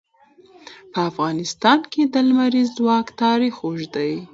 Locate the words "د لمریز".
2.13-2.67